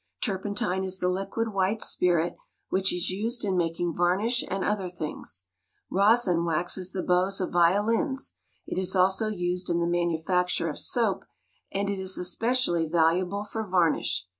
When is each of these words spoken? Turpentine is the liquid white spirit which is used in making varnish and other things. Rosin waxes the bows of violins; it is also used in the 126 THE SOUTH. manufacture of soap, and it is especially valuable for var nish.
Turpentine 0.19 0.83
is 0.83 0.97
the 0.97 1.07
liquid 1.09 1.49
white 1.49 1.83
spirit 1.83 2.35
which 2.69 2.91
is 2.91 3.11
used 3.11 3.45
in 3.45 3.55
making 3.55 3.93
varnish 3.95 4.43
and 4.47 4.63
other 4.63 4.87
things. 4.87 5.45
Rosin 5.91 6.43
waxes 6.43 6.91
the 6.91 7.03
bows 7.03 7.39
of 7.39 7.51
violins; 7.51 8.33
it 8.65 8.79
is 8.79 8.95
also 8.95 9.27
used 9.27 9.69
in 9.69 9.77
the 9.77 9.85
126 9.85 10.25
THE 10.25 10.27
SOUTH. 10.27 10.33
manufacture 10.33 10.69
of 10.69 10.79
soap, 10.79 11.25
and 11.71 11.87
it 11.87 11.99
is 11.99 12.17
especially 12.17 12.87
valuable 12.87 13.43
for 13.43 13.61
var 13.63 13.91
nish. 13.91 14.25